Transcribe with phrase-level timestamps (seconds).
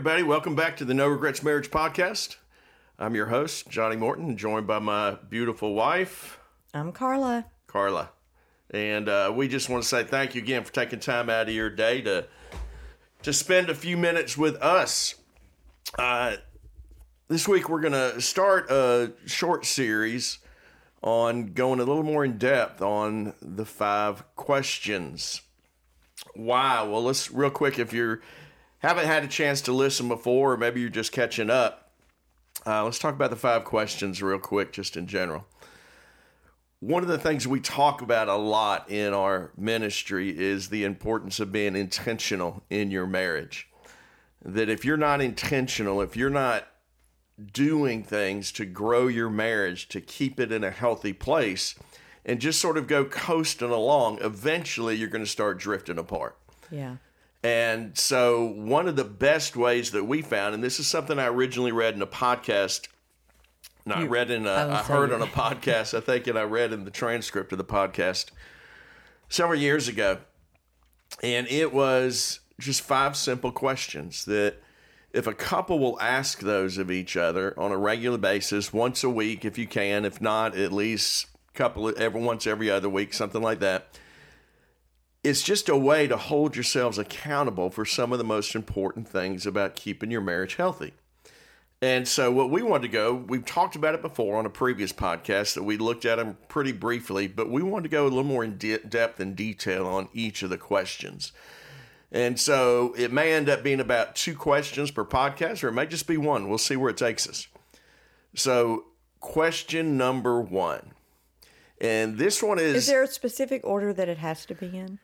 [0.00, 0.22] everybody.
[0.22, 2.36] Welcome back to the No Regrets Marriage Podcast.
[2.98, 6.40] I'm your host, Johnny Morton, joined by my beautiful wife,
[6.72, 7.44] I'm Carla.
[7.66, 8.08] Carla.
[8.70, 11.54] And uh, we just want to say thank you again for taking time out of
[11.54, 12.26] your day to
[13.24, 15.16] to spend a few minutes with us.
[15.98, 16.36] Uh,
[17.28, 20.38] this week we're going to start a short series
[21.02, 25.42] on going a little more in depth on the five questions.
[26.34, 26.82] Why?
[26.84, 28.20] Well, let's real quick if you
[28.80, 31.92] haven't had a chance to listen before, or maybe you're just catching up.
[32.66, 35.46] Uh, let's talk about the five questions real quick, just in general
[36.80, 41.38] one of the things we talk about a lot in our ministry is the importance
[41.38, 43.68] of being intentional in your marriage.
[44.42, 46.66] That if you're not intentional, if you're not
[47.52, 51.74] doing things to grow your marriage, to keep it in a healthy place,
[52.24, 56.38] and just sort of go coasting along, eventually you're going to start drifting apart.
[56.70, 56.96] Yeah.
[57.42, 61.26] And so, one of the best ways that we found, and this is something I
[61.26, 62.88] originally read in a podcast
[63.86, 66.42] no, I read in a, I, I heard on a podcast, I think, and I
[66.42, 68.26] read in the transcript of the podcast
[69.28, 70.18] several years ago.
[71.22, 74.56] And it was just five simple questions that
[75.12, 79.10] if a couple will ask those of each other on a regular basis, once a
[79.10, 82.88] week if you can, if not, at least a couple of, every once every other
[82.88, 83.98] week, something like that.
[85.22, 89.46] It's just a way to hold yourselves accountable for some of the most important things
[89.46, 90.94] about keeping your marriage healthy.
[91.82, 94.92] And so, what we wanted to go, we've talked about it before on a previous
[94.92, 98.22] podcast that we looked at them pretty briefly, but we wanted to go a little
[98.22, 101.32] more in de- depth and detail on each of the questions.
[102.12, 105.86] And so, it may end up being about two questions per podcast, or it may
[105.86, 106.48] just be one.
[106.48, 107.46] We'll see where it takes us.
[108.34, 108.84] So,
[109.20, 110.92] question number one.
[111.80, 114.98] And this one is Is there a specific order that it has to be in?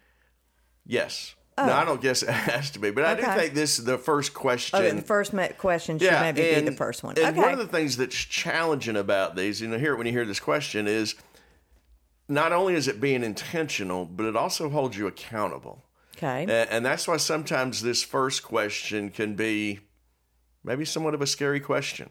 [0.87, 1.35] Yes.
[1.59, 1.67] Oh.
[1.67, 3.25] No, I don't guess it has to be, but okay.
[3.25, 4.79] I do think this is the first oh, question.
[4.79, 7.17] Okay, the first question should yeah, maybe and, be the first one.
[7.17, 7.41] And okay.
[7.41, 10.41] one of the things that's challenging about these, you know, here when you hear this
[10.41, 11.15] question is
[12.29, 15.83] not only is it being intentional, but it also holds you accountable.
[16.17, 16.43] Okay.
[16.43, 19.81] And, and that's why sometimes this first question can be
[20.63, 22.11] maybe somewhat of a scary question.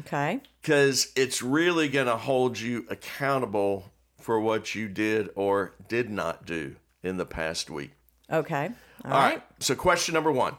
[0.00, 0.40] Okay.
[0.62, 6.46] Because it's really going to hold you accountable for what you did or did not
[6.46, 7.90] do in the past week.
[8.30, 8.70] Okay.
[9.04, 9.34] All, All right.
[9.34, 9.42] right.
[9.58, 10.56] So, question number one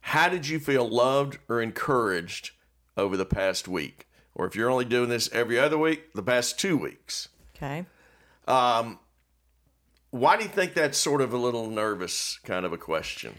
[0.00, 2.50] How did you feel loved or encouraged
[2.96, 4.06] over the past week?
[4.34, 7.28] Or if you're only doing this every other week, the past two weeks.
[7.56, 7.84] Okay.
[8.46, 8.98] Um,
[10.10, 13.34] why do you think that's sort of a little nervous kind of a question?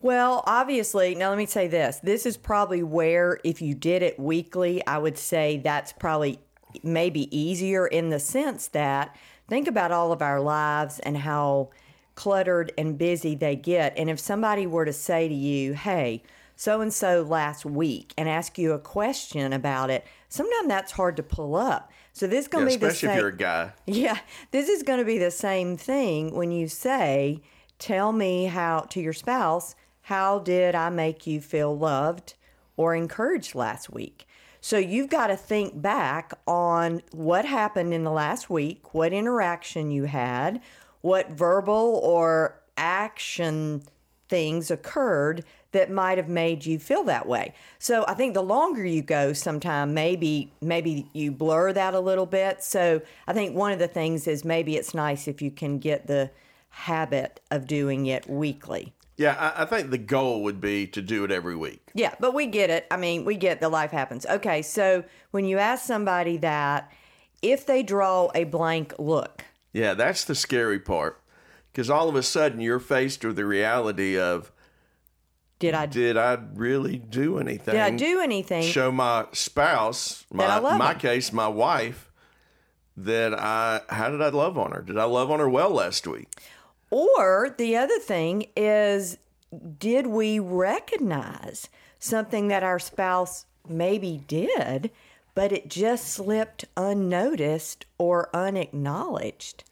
[0.00, 2.00] Well, obviously, now let me say this.
[2.02, 6.40] This is probably where, if you did it weekly, I would say that's probably
[6.82, 9.14] maybe easier in the sense that
[9.48, 11.70] think about all of our lives and how
[12.20, 13.96] cluttered and busy they get.
[13.96, 16.22] And if somebody were to say to you, hey,
[16.54, 21.16] so and so last week, and ask you a question about it, sometimes that's hard
[21.16, 21.90] to pull up.
[22.12, 23.08] So this is going to yeah, be the same.
[23.08, 23.72] Especially if you're a guy.
[23.86, 24.18] Yeah,
[24.50, 27.40] this is going to be the same thing when you say,
[27.78, 32.34] "Tell me how to your spouse, how did I make you feel loved
[32.76, 34.26] or encouraged last week?"
[34.60, 39.90] So you've got to think back on what happened in the last week, what interaction
[39.90, 40.60] you had,
[41.00, 43.82] what verbal or action
[44.28, 47.54] things occurred that might have made you feel that way.
[47.78, 52.26] So I think the longer you go, sometime maybe maybe you blur that a little
[52.26, 52.62] bit.
[52.62, 56.06] So I think one of the things is maybe it's nice if you can get
[56.06, 56.30] the
[56.70, 58.94] habit of doing it weekly.
[59.16, 61.90] Yeah, I, I think the goal would be to do it every week.
[61.92, 62.86] Yeah, but we get it.
[62.90, 64.24] I mean, we get the life happens.
[64.24, 66.90] Okay, so when you ask somebody that,
[67.42, 71.20] if they draw a blank look, yeah, that's the scary part.
[71.70, 74.50] Because all of a sudden you're faced with the reality of
[75.60, 77.74] did I did I really do anything?
[77.74, 78.62] Did I do anything?
[78.64, 82.10] Show my spouse, my my case, my wife,
[82.96, 84.82] that I how did I love on her?
[84.82, 86.28] Did I love on her well last week?
[86.90, 89.18] Or the other thing is,
[89.78, 91.68] did we recognize
[91.98, 94.90] something that our spouse maybe did
[95.40, 99.64] but it just slipped unnoticed or unacknowledged.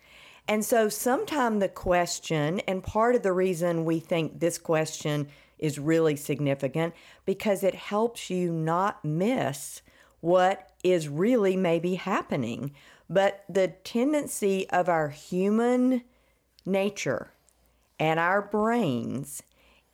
[0.48, 5.28] And so, sometime the question, and part of the reason we think this question
[5.58, 6.94] is really significant,
[7.26, 9.82] because it helps you not miss
[10.20, 12.72] what is really maybe happening.
[13.10, 16.02] But the tendency of our human
[16.64, 17.30] nature
[18.00, 19.42] and our brains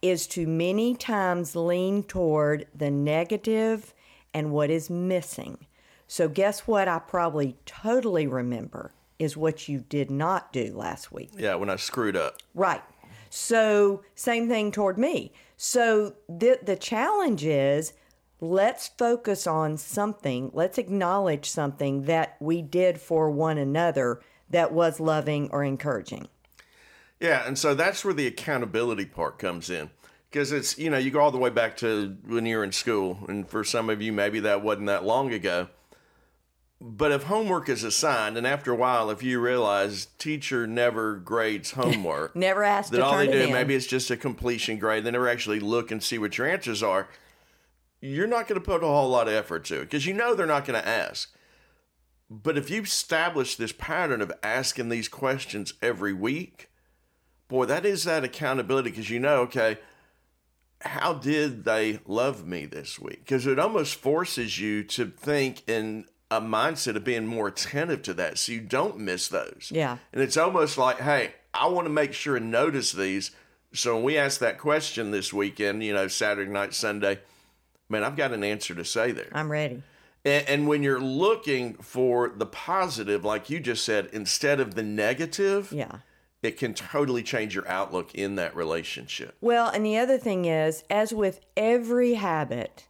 [0.01, 3.93] is to many times lean toward the negative
[4.35, 5.67] and what is missing.
[6.07, 6.89] So, guess what?
[6.89, 11.31] I probably totally remember is what you did not do last week.
[11.37, 12.39] Yeah, when I screwed up.
[12.55, 12.83] Right.
[13.31, 15.33] So, same thing toward me.
[15.57, 17.93] So the the challenge is
[18.41, 20.51] let's focus on something.
[20.53, 24.21] Let's acknowledge something that we did for one another
[24.51, 26.29] that was loving or encouraging.
[27.21, 29.91] Yeah, and so that's where the accountability part comes in.
[30.35, 33.21] Because it's, you know, you go all the way back to when you're in school,
[33.29, 35.69] and for some of you, maybe that wasn't that long ago.
[36.81, 41.71] But if homework is assigned, and after a while, if you realize teacher never grades
[41.79, 43.53] homework, never asked that all they do, in.
[43.53, 45.05] maybe it's just a completion grade.
[45.05, 47.07] They never actually look and see what your answers are.
[48.01, 50.35] You're not going to put a whole lot of effort to it because you know
[50.35, 51.33] they're not going to ask.
[52.29, 56.71] But if you establish this pattern of asking these questions every week,
[57.47, 59.79] boy, that is that accountability because you know, okay,
[60.85, 63.21] how did they love me this week?
[63.21, 68.15] Because it almost forces you to think in a mindset of being more attentive to
[68.15, 69.71] that so you don't miss those.
[69.73, 69.99] Yeah.
[70.13, 73.31] And it's almost like, hey, I want to make sure and notice these.
[73.73, 77.21] So when we ask that question this weekend, you know, Saturday night, Sunday,
[77.89, 79.31] man, I've got an answer to say there.
[79.33, 79.83] I'm ready.
[80.25, 84.83] And, and when you're looking for the positive, like you just said, instead of the
[84.83, 85.99] negative, Yeah.
[86.47, 89.37] It can totally change your outlook in that relationship.
[89.41, 92.87] Well, and the other thing is, as with every habit,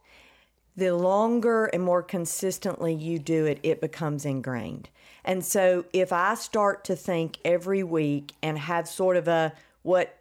[0.75, 4.89] the longer and more consistently you do it, it becomes ingrained.
[5.23, 10.17] And so if I start to think every week and have sort of a what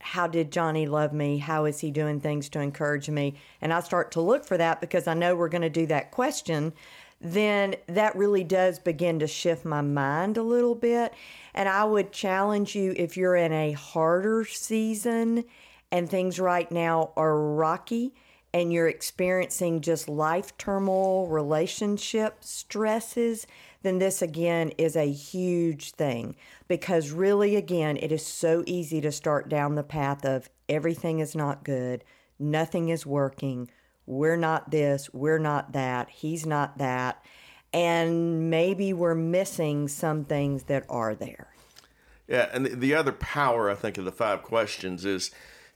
[0.00, 1.38] how did Johnny love me?
[1.38, 3.34] How is he doing things to encourage me?
[3.60, 6.12] And I start to look for that because I know we're going to do that
[6.12, 6.72] question,
[7.20, 11.12] then that really does begin to shift my mind a little bit.
[11.54, 15.44] And I would challenge you if you're in a harder season
[15.90, 18.14] and things right now are rocky
[18.52, 23.46] and you're experiencing just life turmoil, relationship stresses,
[23.82, 26.34] then this again is a huge thing
[26.68, 31.36] because really, again, it is so easy to start down the path of everything is
[31.36, 32.02] not good,
[32.38, 33.70] nothing is working,
[34.06, 37.22] we're not this, we're not that, he's not that,
[37.72, 41.48] and maybe we're missing some things that are there.
[42.28, 45.30] Yeah, and the, the other power I think of the five questions is,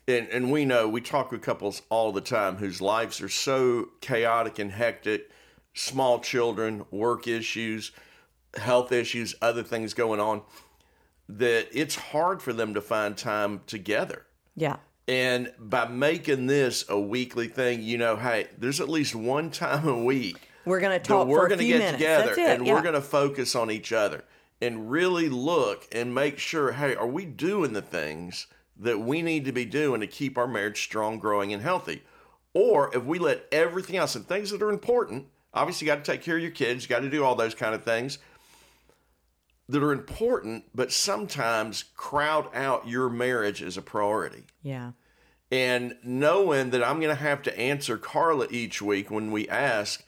[0.09, 3.91] and, and we know we talk with couples all the time whose lives are so
[4.01, 5.31] chaotic and hectic,
[5.75, 7.93] small children, work issues,
[8.57, 10.43] health issues, other things going on,
[11.29, 14.27] that it's hard for them to find time together.
[14.57, 14.77] Yeah.
[15.11, 19.89] And by making this a weekly thing, you know, hey, there's at least one time
[19.89, 21.99] a week We're going to talk we're going to get minutes.
[21.99, 22.73] together and yeah.
[22.73, 24.23] we're going to focus on each other
[24.61, 28.47] and really look and make sure hey are we doing the things
[28.77, 32.05] that we need to be doing to keep our marriage strong growing and healthy
[32.55, 36.13] or if we let everything else and things that are important obviously you got to
[36.13, 38.19] take care of your kids you got to do all those kind of things
[39.69, 44.93] that are important but sometimes crowd out your marriage as a priority yeah.
[45.51, 50.05] And knowing that I'm going to have to answer Carla each week when we ask,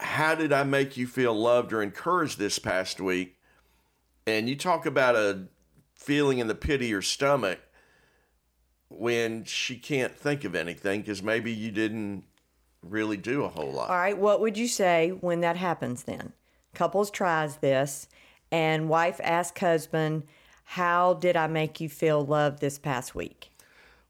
[0.00, 3.36] How did I make you feel loved or encouraged this past week?
[4.26, 5.46] And you talk about a
[5.94, 7.58] feeling in the pit of your stomach
[8.88, 12.24] when she can't think of anything because maybe you didn't
[12.82, 13.90] really do a whole lot.
[13.90, 16.32] All right, what would you say when that happens then?
[16.74, 18.08] Couples tries this
[18.52, 20.22] and wife asks husband,
[20.64, 23.50] "How did I make you feel loved this past week?"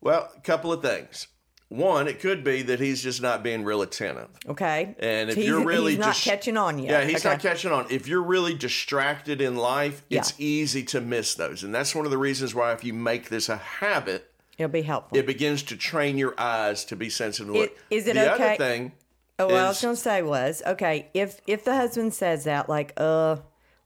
[0.01, 1.29] Well, a couple of things.
[1.71, 4.29] One, it could be that he's just not being real attentive.
[4.49, 4.95] Okay?
[4.99, 6.91] And if he's, you're really he's not just- catching on yet.
[6.91, 7.35] Yeah, he's okay.
[7.35, 7.87] not catching on.
[7.91, 11.63] If you're really distracted in life, it's easy to miss those.
[11.65, 14.81] And that's one of the reasons why if you make this a habit, It'll be
[14.83, 15.19] helpful.
[15.19, 18.45] it begins to train your eyes to be sensitive to It- is it the okay-
[18.55, 18.93] other thing
[19.41, 22.69] Oh, what I was going to say was, okay, if if the husband says that,
[22.69, 23.37] like, uh,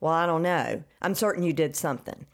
[0.00, 0.83] well, I don't know.
[1.02, 2.25] I'm certain you did something.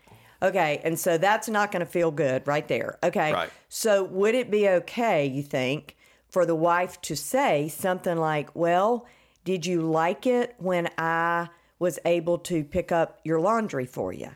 [0.42, 2.99] Okay, and so that's not going to feel good right there.
[3.02, 3.50] Okay, Right.
[3.68, 5.97] so would it be okay, you think,
[6.28, 9.07] for the wife to say something like, well,
[9.45, 14.30] did you like it when I was able to pick up your laundry for you?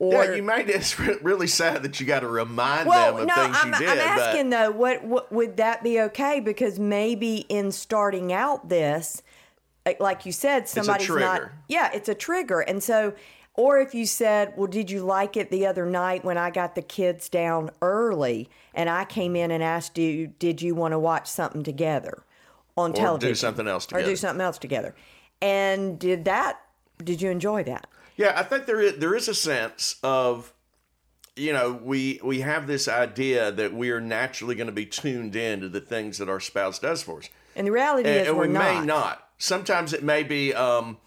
[0.00, 0.68] Or yeah, you made
[0.98, 3.78] re- really sad that you got to remind well, them of no, things I'm, you
[3.80, 3.88] did.
[3.90, 6.40] I'm asking but though, what, what would that be okay?
[6.40, 9.22] Because maybe in starting out this,
[10.00, 11.18] like- you said, somebody's not.
[11.18, 11.52] trigger.
[11.68, 13.12] Yeah, it's a trigger, and so,
[13.58, 16.76] or if you said, "Well, did you like it the other night when I got
[16.76, 20.98] the kids down early and I came in and asked you, did you want to
[20.98, 22.22] watch something together
[22.76, 24.04] on or television do something else together.
[24.04, 24.94] or do something else together?"
[25.42, 26.60] And did that?
[27.02, 27.88] Did you enjoy that?
[28.16, 30.54] Yeah, I think there is there is a sense of
[31.34, 35.34] you know, we we have this idea that we are naturally going to be tuned
[35.34, 37.28] in to the things that our spouse does for us.
[37.56, 38.62] And the reality and, is, and we not.
[38.62, 39.28] may not.
[39.38, 40.98] Sometimes it may be, um,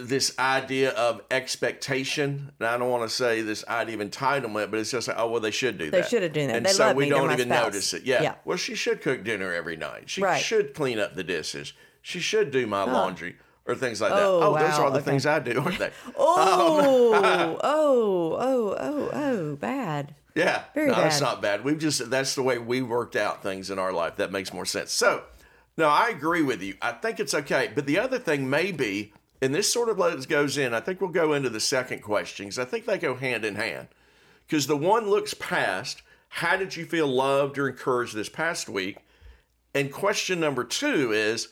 [0.00, 2.50] this idea of expectation.
[2.58, 5.30] And I don't want to say this idea of entitlement, but it's just like, oh
[5.30, 6.02] well, they should do They that.
[6.04, 6.56] They should have done that.
[6.56, 7.10] And They so we me.
[7.10, 7.64] Don't even spouse.
[7.66, 8.02] notice it.
[8.04, 8.22] Yeah.
[8.22, 8.34] Yeah.
[8.44, 10.10] Well, she should cook dinner every night.
[10.10, 10.40] She Right.
[10.42, 11.72] should clean up the dishes.
[12.02, 14.22] She should do my laundry or things like that.
[14.22, 14.84] Oh, Oh, those wow.
[14.86, 15.04] are the Okay.
[15.10, 15.90] things I do, aren't they?
[16.16, 20.14] Oh, oh, oh, oh, oh, bad.
[20.34, 21.24] Yeah, Very no, that's bad.
[21.26, 21.64] not bad.
[21.64, 24.16] We've just that's the way we worked out things in our life.
[24.16, 24.92] That makes more sense.
[24.92, 25.22] So,
[25.76, 26.74] no, I agree with you.
[26.80, 27.70] I think it's okay.
[27.74, 30.74] But the other thing may be, and this sort of let- goes in.
[30.74, 33.54] I think we'll go into the second question because I think they go hand in
[33.54, 33.88] hand.
[34.46, 38.98] Because the one looks past, how did you feel loved or encouraged this past week?
[39.74, 41.48] And question number two is,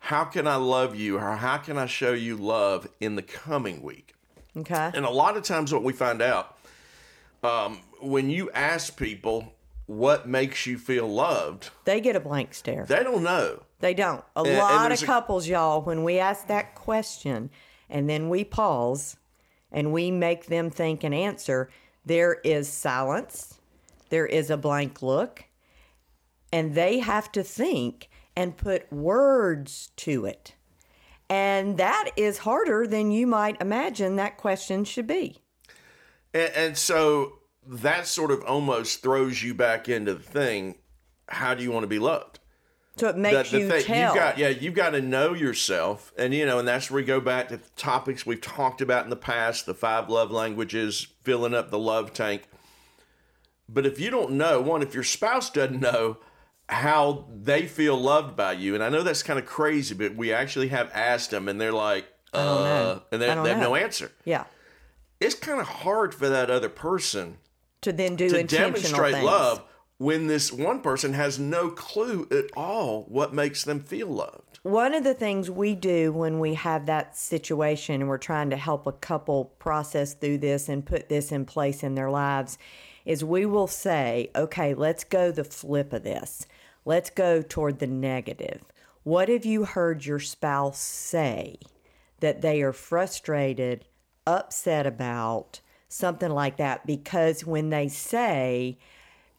[0.00, 3.82] how can I love you or how can I show you love in the coming
[3.82, 4.14] week?
[4.56, 4.90] Okay.
[4.94, 6.58] And a lot of times, what we find out
[7.42, 9.52] um, when you ask people
[9.88, 12.84] what makes you feel loved, They get a blank stare.
[12.86, 13.62] they don't know.
[13.80, 14.22] They don't.
[14.36, 17.50] A and lot of there's a- couples, y'all, when we ask that question
[17.88, 19.16] and then we pause
[19.72, 21.70] and we make them think and answer,
[22.04, 23.54] there is silence,
[24.10, 25.44] there is a blank look,
[26.52, 30.54] and they have to think and put words to it.
[31.30, 35.38] And that is harder than you might imagine that question should be.
[36.34, 37.37] And, and so
[37.68, 40.76] that sort of almost throws you back into the thing.
[41.28, 42.38] How do you want to be loved?
[42.96, 44.06] So it makes you thing- tell.
[44.06, 47.06] You've got, yeah, you've got to know yourself, and you know, and that's where we
[47.06, 51.06] go back to the topics we've talked about in the past: the five love languages,
[51.22, 52.48] filling up the love tank.
[53.68, 56.16] But if you don't know, one, if your spouse doesn't know
[56.70, 60.32] how they feel loved by you, and I know that's kind of crazy, but we
[60.32, 64.10] actually have asked them, and they're like, uh, and they, they have no answer.
[64.24, 64.44] yeah.
[65.20, 67.38] It's kind of hard for that other person
[67.82, 69.24] To then do to intentional demonstrate things.
[69.24, 69.64] love
[69.98, 74.60] when this one person has no clue at all what makes them feel loved.
[74.62, 78.56] One of the things we do when we have that situation and we're trying to
[78.56, 82.58] help a couple process through this and put this in place in their lives
[83.04, 86.46] is we will say, okay, let's go the flip of this.
[86.84, 88.62] Let's go toward the negative.
[89.02, 91.58] What have you heard your spouse say
[92.20, 93.84] that they are frustrated,
[94.26, 96.86] upset about, something like that?
[96.86, 98.78] Because when they say,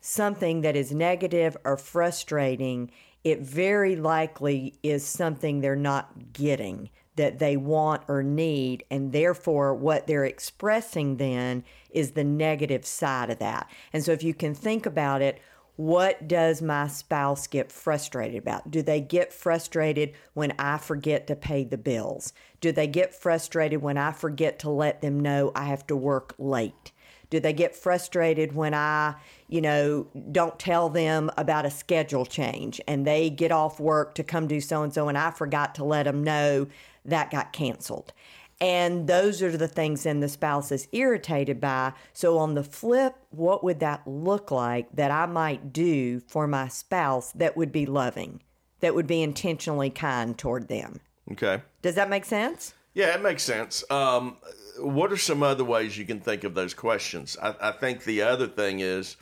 [0.01, 2.91] something that is negative or frustrating,
[3.23, 8.83] it very likely is something they're not getting that they want or need.
[8.89, 13.69] And therefore, what they're expressing then is the negative side of that.
[13.91, 15.41] And so, if you can think about it,
[15.75, 18.69] what does my spouse get frustrated about?
[18.69, 22.33] Do they get frustrated when I forget to pay the bills?
[22.61, 26.35] Do they get frustrated when I forget to let them know I have to work
[26.37, 26.91] late?
[27.29, 29.15] Do they get frustrated when I,
[29.47, 34.23] you know, don't tell them about a schedule change and they get off work to
[34.23, 36.67] come do so and so and I forgot to let them know
[37.05, 38.13] that got canceled?
[38.61, 41.93] And those are the things then the spouse is irritated by.
[42.11, 46.67] So, on the flip, what would that look like that I might do for my
[46.67, 48.41] spouse that would be loving,
[48.81, 50.99] that would be intentionally kind toward them?
[51.31, 51.62] Okay.
[51.81, 52.74] Does that make sense?
[52.93, 53.83] Yeah, it makes sense.
[53.91, 54.38] Um,
[54.79, 57.38] what are some other ways you can think of those questions?
[57.41, 59.15] I, I think the other thing is,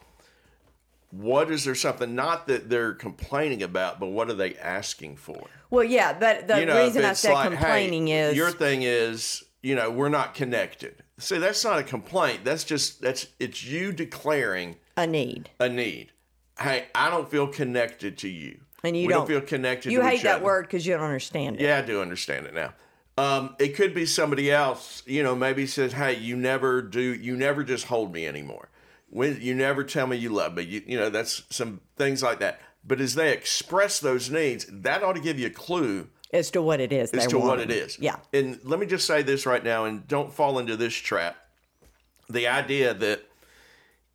[1.12, 5.48] what is there something not that they're complaining about, but what are they asking for?
[5.70, 8.82] Well, yeah, but the You know, reason I said like, complaining hey, is your thing
[8.84, 11.04] is, you know, we're not connected.
[11.20, 12.44] See, that's not a complaint.
[12.44, 15.50] That's just that's it's you declaring a need.
[15.60, 16.12] a need.
[16.60, 19.91] Hey, I don't feel connected to you, And you we don't- feel connected.
[19.91, 20.46] You hate that other.
[20.46, 21.62] word because you don't understand it.
[21.62, 22.74] Yeah, I do understand it now.
[23.17, 27.36] Um, it could be somebody else, you know, maybe says, "Hey, you never do, you
[27.36, 28.70] never just hold me anymore.
[29.10, 32.39] When you never tell me you love me, you, you know, that's some things like
[32.39, 36.51] that." But as they express those needs, that ought to give you a clue As
[36.51, 37.12] to what it is.
[37.12, 37.98] as to what it is.
[38.00, 38.17] Yeah.
[38.32, 41.36] And let me just say this right now, and don't fall into this trap.
[42.29, 43.24] The idea that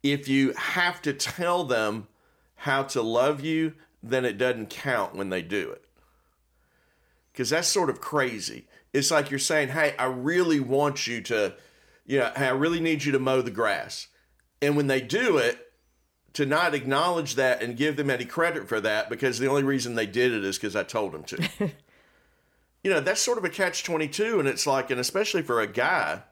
[0.03, 2.07] if you have to tell them
[2.55, 3.73] how to love you,
[4.03, 5.85] then it doesn't count when they do it.
[7.33, 8.67] Because that's sort of crazy.
[8.93, 11.55] It's like you're saying, hey, I really want you to,
[12.05, 14.09] you know, hey, I really need you to mow the grass.
[14.61, 15.73] And when they do it,
[16.35, 19.95] to not acknowledge that and give them any credit for that because the only reason
[19.95, 21.49] they did it is because I told them to.
[22.83, 24.41] you know, that's sort of a catch 22.
[24.41, 26.23] And it's like, and especially for a guy,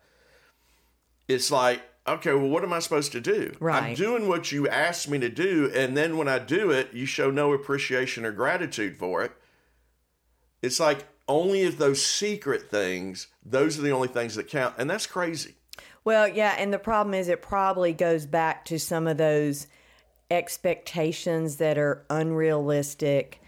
[1.29, 3.55] it's like, okay, well, what am I supposed to do?
[3.61, 3.83] Right.
[3.83, 5.71] I'm doing what you asked me to do.
[5.75, 9.33] And then when I do it, you show no appreciation or gratitude for it.
[10.63, 14.75] It's like only if those secret things, those are the only things that count.
[14.79, 15.55] And that's crazy.
[16.05, 19.67] Well, yeah, and the problem is it probably goes back to some of those
[20.31, 23.41] expectations that are unrealistic,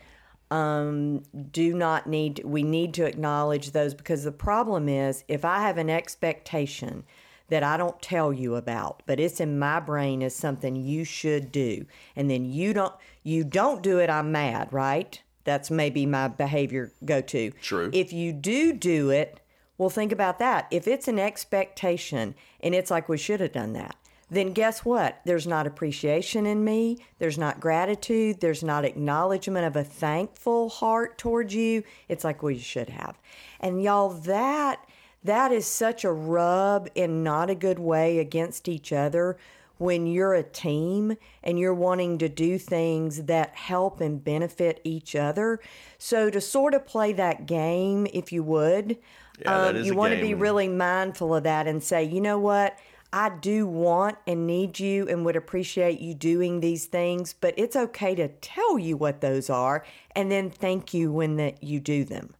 [0.51, 5.61] um, do not need, we need to acknowledge those because the problem is if I
[5.61, 7.05] have an expectation
[7.49, 11.53] that I don't tell you about, but it's in my brain as something you should
[11.53, 15.21] do, and then you don't, you don't do it, I'm mad, right?
[15.45, 17.51] That's maybe my behavior go to.
[17.63, 17.91] True.
[17.93, 19.41] If you do do it,
[19.77, 20.69] well, think about that.
[20.71, 23.97] If it's an expectation and it's like we should have done that,
[24.31, 25.21] then guess what?
[25.25, 26.99] There's not appreciation in me.
[27.19, 28.41] There's not gratitude.
[28.41, 31.83] There's not acknowledgement of a thankful heart towards you.
[32.09, 33.19] It's like, you should have.
[33.61, 34.87] And y'all, that
[35.25, 39.37] that is such a rub in not a good way against each other
[39.79, 45.17] when you're a team and you're wanting to do things that help and benefit each
[45.17, 45.59] other.
[45.99, 48.99] So to sort of play that game, if you would,
[49.41, 52.79] Yeah, um, you want to be really mindful of that and say, you know what?
[53.13, 57.77] I do want and need you and would appreciate you doing these things, but it's
[57.77, 62.05] okay to tell you what those are and then thank you when that you do
[62.05, 62.35] them.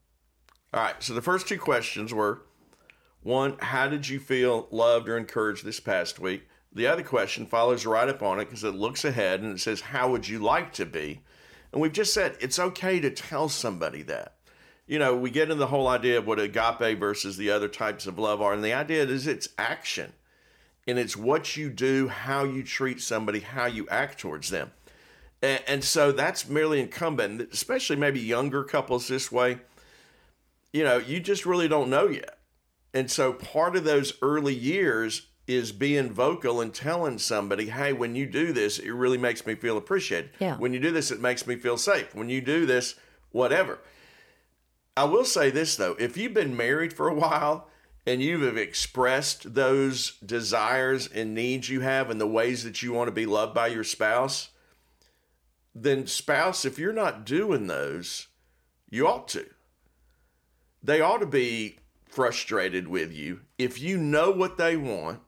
[0.73, 0.95] All right.
[1.01, 2.43] So the first two questions were
[3.23, 6.49] one, how did you feel loved or encouraged this past week?
[6.73, 9.81] The other question follows right up on it because it looks ahead and it says,
[9.81, 11.21] how would you like to be?
[11.73, 14.35] And we've just said it's okay to tell somebody that.
[14.87, 18.07] You know, we get into the whole idea of what agape versus the other types
[18.07, 18.53] of love are.
[18.53, 20.13] And the idea is it's action
[20.87, 24.73] and it's what you do, how you treat somebody, how you act towards them.
[25.41, 29.59] And, and so that's merely incumbent, especially maybe younger couples this way.
[30.73, 32.39] You know, you just really don't know yet.
[32.95, 38.15] And so part of those early years is being vocal and telling somebody, hey, when
[38.15, 40.31] you do this, it really makes me feel appreciated.
[40.39, 40.57] Yeah.
[40.57, 42.15] When you do this, it makes me feel safe.
[42.15, 42.95] When you do this,
[43.31, 43.79] whatever.
[44.97, 47.69] I will say this though, if you've been married for a while
[48.07, 52.93] and you have expressed those desires and needs you have and the ways that you
[52.93, 54.51] want to be loved by your spouse,
[55.75, 58.29] then spouse, if you're not doing those,
[58.91, 59.47] you ought to.
[60.83, 61.79] They ought to be
[62.13, 65.21] frustrated with you if you know what they want,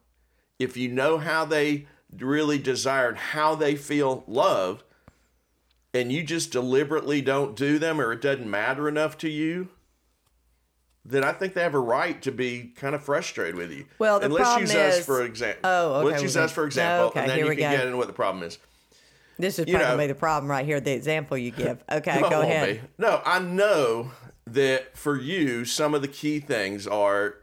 [0.59, 1.87] if you know how they
[2.19, 4.85] really desire and how they feel loved,
[5.95, 9.69] and you just deliberately don't do them or it doesn't matter enough to you,
[11.07, 13.87] then I think they have a right to be kind of frustrated with you.
[13.99, 15.61] Well, the and let's problem use is- us for example.
[15.65, 17.77] Oh, okay, Let's use us for example, okay, and then you we can go.
[17.79, 18.59] get into what the problem is.
[19.39, 21.83] This is You know- probably the problem right here, the example you give.
[21.91, 22.83] Okay, go ahead.
[22.83, 22.89] be.
[22.99, 24.11] No, I know
[24.47, 27.37] that for you, some of the key things are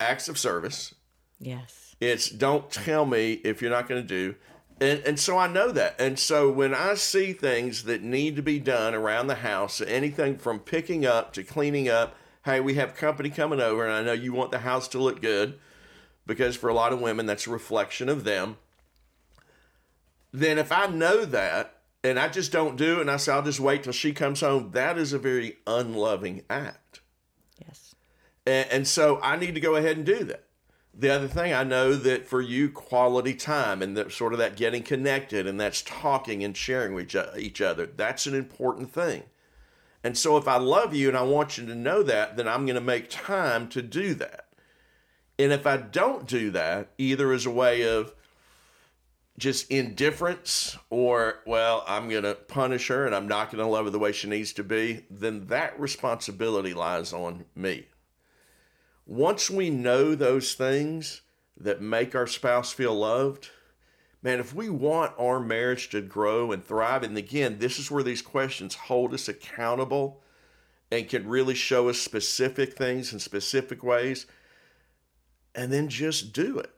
[0.00, 0.94] acts of service.
[1.38, 1.94] Yes.
[2.00, 4.36] It's don't tell me if you're not going to do.
[4.80, 6.00] And, and so I know that.
[6.00, 10.38] And so when I see things that need to be done around the house, anything
[10.38, 14.12] from picking up to cleaning up, hey, we have company coming over, and I know
[14.12, 15.58] you want the house to look good
[16.26, 18.56] because for a lot of women, that's a reflection of them.
[20.32, 21.77] Then if I know that
[22.08, 24.40] and I just don't do it and I say, I'll just wait till she comes
[24.40, 27.00] home, that is a very unloving act.
[27.60, 27.94] Yes.
[28.46, 30.44] And, and so I need to go ahead and do that.
[30.94, 34.56] The other thing I know that for you, quality time and that sort of that
[34.56, 39.24] getting connected and that's talking and sharing with each- each other, that's an important thing.
[40.02, 42.64] And so if I love you and I want you to know that, then I'm
[42.64, 44.46] going to make time to do that.
[45.38, 48.14] And if I don't do that, either as a way of
[49.38, 53.84] just indifference or, well, I'm going to punish her and I'm not going to love
[53.84, 57.86] her the way she needs to be, then that responsibility lies on me.
[59.06, 61.22] Once we know those things
[61.56, 63.48] that make our spouse feel loved,
[64.22, 68.02] man, if we want our marriage to grow and thrive, and again, this is where
[68.02, 70.20] these questions hold us accountable
[70.90, 74.26] and can really show us specific things in specific ways,
[75.54, 76.70] and then just do it.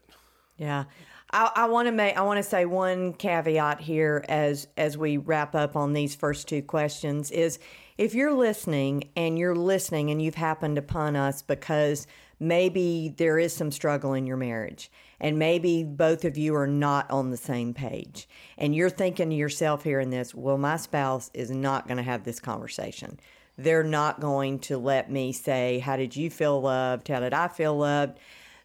[0.57, 0.85] Yeah.
[1.33, 5.17] I, I want to make I want to say one caveat here as as we
[5.17, 7.59] wrap up on these first two questions is
[7.99, 12.07] if you're listening and you're listening and you've happened upon us because
[12.39, 14.91] maybe there is some struggle in your marriage
[15.21, 19.37] and maybe both of you are not on the same page and you're thinking to
[19.37, 23.21] yourself here in this well my spouse is not going to have this conversation.
[23.57, 27.09] They're not going to let me say how did you feel loved?
[27.09, 28.19] How did i feel loved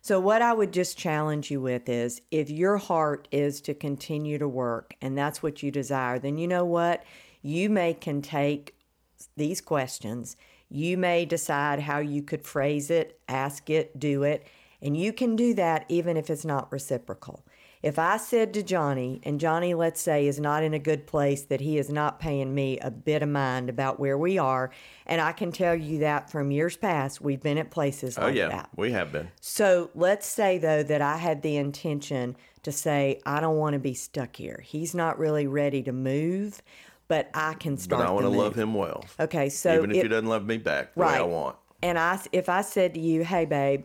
[0.06, 4.38] so, what I would just challenge you with is if your heart is to continue
[4.38, 7.04] to work and that's what you desire, then you know what?
[7.42, 8.76] You may can take
[9.36, 10.38] these questions.
[10.70, 14.46] You may decide how you could phrase it, ask it, do it,
[14.80, 17.44] and you can do that even if it's not reciprocal.
[17.86, 21.44] If I said to Johnny, and Johnny, let's say, is not in a good place,
[21.44, 24.72] that he is not paying me a bit of mind about where we are,
[25.06, 28.38] and I can tell you that from years past, we've been at places oh, like
[28.38, 28.52] that.
[28.52, 28.66] Oh, yeah.
[28.76, 29.30] We have been.
[29.40, 33.80] So let's say, though, that I had the intention to say, I don't want to
[33.80, 34.64] be stuck here.
[34.66, 36.64] He's not really ready to move.
[37.08, 38.02] but I can start.
[38.02, 39.06] But I want to love him well.
[39.20, 41.14] Okay, so even if it, he doesn't love me back the right.
[41.14, 41.56] way I want.
[41.82, 43.84] And I, if I said to you, "Hey, babe,"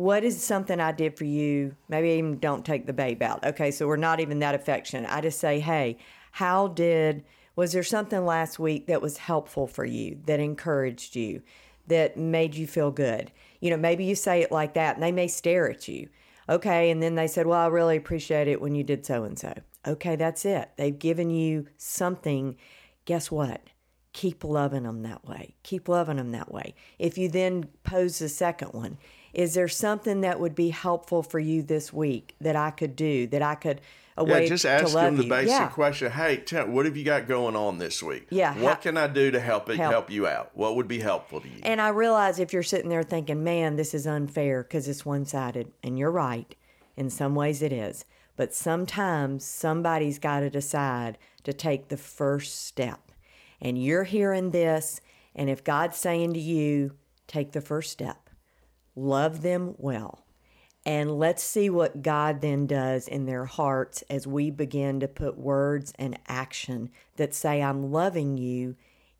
[0.00, 1.76] what is something I did for you?
[1.90, 3.44] Maybe even don't take the babe out.
[3.44, 5.12] Okay, so we're not even that affectionate.
[5.12, 5.98] I just say, hey,
[6.32, 7.22] how did,
[7.54, 11.42] was there something last week that was helpful for you, that encouraged you,
[11.86, 13.30] that made you feel good?
[13.60, 16.08] You know, maybe you say it like that and they may stare at you.
[16.48, 19.38] Okay, and then they said, well, I really appreciate it when you did so and
[19.38, 19.52] so.
[19.86, 20.70] Okay, that's it.
[20.78, 22.56] They've given you something.
[23.04, 23.60] Guess what?
[24.12, 25.54] Keep loving them that way.
[25.62, 26.74] Keep loving them that way.
[26.98, 28.98] If you then pose the second one,
[29.32, 33.26] is there something that would be helpful for you this week that I could do
[33.28, 33.80] that I could
[34.16, 35.28] a yeah, way just ask them the you?
[35.28, 35.68] basic yeah.
[35.68, 36.10] question.
[36.10, 38.26] Hey, tell, what have you got going on this week?
[38.30, 39.92] Yeah, what ha- can I do to help it help.
[39.92, 40.50] help you out?
[40.54, 41.60] What would be helpful to you?
[41.62, 45.72] And I realize if you're sitting there thinking, "Man, this is unfair because it's one-sided,"
[45.82, 46.54] and you're right.
[46.96, 48.04] In some ways, it is.
[48.36, 53.09] But sometimes somebody's got to decide to take the first step.
[53.60, 55.00] And you're hearing this,
[55.34, 56.92] and if God's saying to you,
[57.26, 58.30] take the first step
[58.96, 60.24] love them well.
[60.86, 65.36] And let's see what God then does in their hearts as we begin to put
[65.36, 68.76] words and action that say, I'm loving you,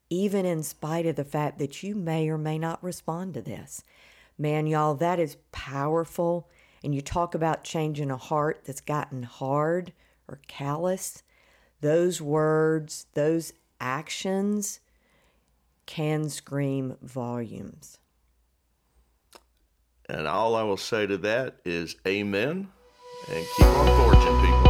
[0.08, 3.84] even in spite of the fact that you may or may not respond to this.
[4.38, 6.48] Man, y'all, that is powerful.
[6.82, 9.92] And you talk about changing a heart that's gotten hard
[10.26, 11.22] or callous.
[11.82, 14.80] Those words, those actions
[15.86, 17.98] can scream volumes.
[20.08, 22.68] And all I will say to that is amen
[23.28, 24.69] and keep on forging, people.